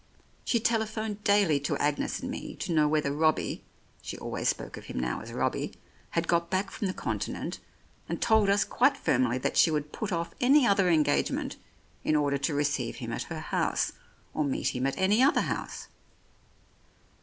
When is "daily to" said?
1.23-1.77